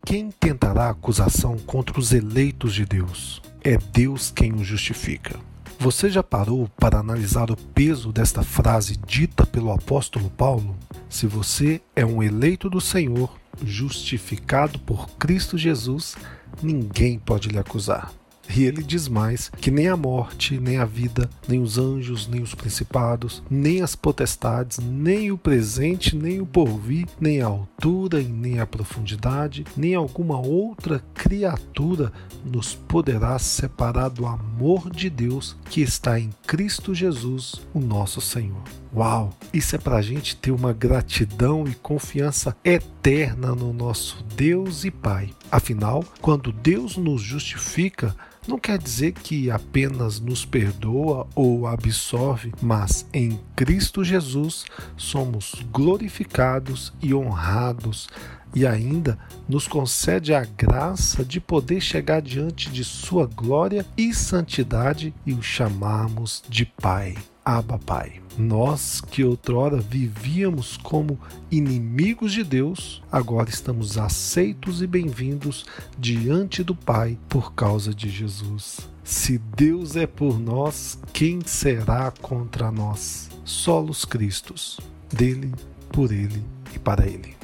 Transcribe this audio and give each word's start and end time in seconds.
Quem 0.07 0.31
tentará 0.31 0.89
acusação 0.89 1.59
contra 1.59 2.01
os 2.01 2.15
eleitos 2.15 2.73
de 2.73 2.87
Deus? 2.87 3.43
É 3.63 3.77
Deus 3.77 4.31
quem 4.31 4.55
os 4.55 4.67
justifica. 4.67 5.39
Você 5.79 6.09
já 6.09 6.23
parou 6.23 6.71
para 6.79 6.99
analisar 6.99 7.51
o 7.51 7.57
peso 7.57 8.11
desta 8.11 8.43
frase 8.43 8.97
dita 8.97 9.45
pelo 9.45 9.71
apóstolo 9.71 10.31
Paulo? 10.31 10.75
Se 11.11 11.27
você 11.27 11.83
é 11.95 12.07
um 12.07 12.23
eleito 12.23 12.71
do 12.71 12.81
Senhor, 12.81 13.31
justificado 13.65 14.79
por 14.81 15.09
Cristo 15.11 15.57
Jesus, 15.57 16.17
ninguém 16.63 17.19
pode 17.19 17.49
lhe 17.49 17.59
acusar. 17.59 18.13
E 18.55 18.65
ele 18.65 18.83
diz 18.83 19.09
mais 19.09 19.51
que 19.61 19.71
nem 19.71 19.89
a 19.89 19.97
morte, 19.97 20.59
nem 20.59 20.79
a 20.79 20.85
vida, 20.85 21.29
nem 21.49 21.61
os 21.61 21.79
anjos, 21.79 22.27
nem 22.27 22.43
os 22.43 22.55
principados, 22.55 23.43
nem 23.51 23.83
as 23.83 23.97
potestades, 23.97 24.79
nem 24.79 25.31
o 25.31 25.39
presente, 25.39 26.17
nem 26.17 26.41
o 26.41 26.47
porvir, 26.47 27.07
nem 27.21 27.43
a 27.43 27.47
altura 27.47 28.21
e 28.21 28.27
nem 28.27 28.61
a 28.61 28.67
profundidade, 28.67 29.65
nem 29.77 29.95
alguma 29.95 30.39
outra 30.39 31.03
criatura 31.15 32.13
nos 32.45 32.75
poderá 32.75 33.39
separar 33.39 34.09
do 34.09 34.27
amor 34.27 34.91
de 34.91 35.11
Deus 35.11 35.57
que 35.69 35.81
está 35.81 36.19
em 36.19 36.31
Cristo 36.47 36.95
Jesus, 36.95 37.57
o 37.75 37.81
nosso 37.81 38.21
Senhor. 38.21 38.63
Uau! 38.95 39.37
Isso 39.53 39.77
é 39.77 39.79
para 39.79 39.97
a 39.97 40.03
gente 40.03 40.37
ter 40.37 40.53
uma 40.53 40.73
gratidão 40.73 41.67
e 41.67 41.75
confiança 41.75 42.57
eterna 42.65 43.55
no 43.55 43.73
nosso 43.73 44.25
Deus 44.35 44.85
e 44.85 44.91
Pai. 44.91 45.31
Afinal, 45.51 46.05
quando 46.21 46.53
Deus 46.53 46.97
nos 46.97 47.21
justifica, 47.21 48.17
não 48.47 48.59
quer 48.59 48.79
dizer 48.79 49.13
que 49.13 49.51
apenas 49.51 50.21
nos 50.21 50.45
perdoa 50.45 51.27
ou 51.35 51.67
absolve, 51.67 52.53
mas 52.61 53.07
em 53.13 53.39
Cristo 53.55 54.05
Jesus 54.05 54.65
somos 54.97 55.55
glorificados 55.73 56.93
e 57.03 57.13
honrados 57.13 58.09
e 58.55 58.67
ainda 58.67 59.19
nos 59.49 59.69
concede 59.69 60.33
a 60.33 60.45
graça 60.45 61.25
de 61.25 61.41
poder 61.41 61.81
chegar 61.81 62.23
diante 62.23 62.71
de 62.71 62.85
Sua 62.85 63.27
glória 63.27 63.85
e 63.97 64.15
santidade 64.15 65.13
e 65.27 65.33
o 65.33 65.43
chamarmos 65.43 66.43
de 66.49 66.65
Pai. 66.65 67.15
Abba 67.49 67.79
Pai. 67.79 68.21
Nós 68.37 69.01
que 69.01 69.23
outrora 69.23 69.77
vivíamos 69.77 70.77
como 70.77 71.17
inimigos 71.49 72.33
de 72.33 72.43
Deus, 72.43 73.01
agora 73.11 73.49
estamos 73.49 73.97
aceitos 73.97 74.83
e 74.83 74.87
bem-vindos 74.87 75.65
diante 75.97 76.65
do 76.65 76.75
Pai 76.75 77.17
por 77.29 77.53
causa 77.53 77.95
de 77.95 78.11
Jesus. 78.11 78.81
Se 79.05 79.39
Deus 79.39 79.95
é 79.95 80.09
por 80.09 80.41
nós, 80.41 80.99
quem 81.13 81.41
será 81.47 82.11
contra 82.21 82.73
nós? 82.73 83.31
Solos 83.45 84.05
Cristos, 84.05 84.81
dele, 85.09 85.53
por 85.93 86.11
ele 86.11 86.43
e 86.75 86.81
para 86.81 87.07
ele. 87.07 87.36